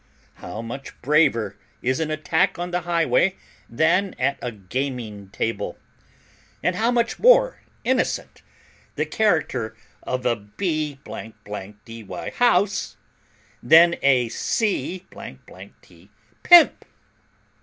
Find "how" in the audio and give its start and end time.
0.41-0.63, 6.75-6.89